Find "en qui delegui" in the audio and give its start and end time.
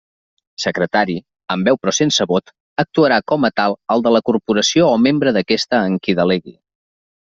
5.93-6.61